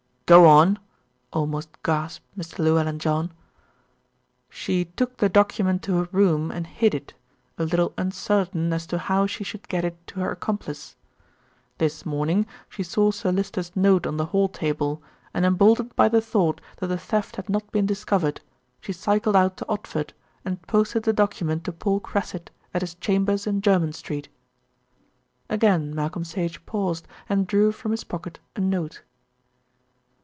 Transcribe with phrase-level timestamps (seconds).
[0.33, 0.79] "Go on,"
[1.33, 2.59] almost gasped Mr.
[2.59, 3.33] Llewellyn John.
[4.49, 7.13] "She took the document to her room and hid it,
[7.57, 10.95] a little uncertain as to how she should get it to her accomplice.
[11.79, 15.03] This morning she saw Sir Lyster's note on the hall table,
[15.33, 18.39] and emboldened by the thought that the theft had not been discovered,
[18.79, 20.11] she cycled out to Odford
[20.45, 24.29] and posted the document to Paul Cressit at his chambers in Jermyn Street."
[25.49, 29.01] Again Malcolm Sage paused and drew from his pocket a note.